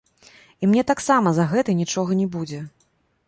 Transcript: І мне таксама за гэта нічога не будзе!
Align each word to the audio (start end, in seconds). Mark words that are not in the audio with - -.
І 0.61 0.69
мне 0.71 0.83
таксама 0.91 1.33
за 1.37 1.45
гэта 1.53 1.77
нічога 1.81 2.11
не 2.21 2.27
будзе! 2.37 2.63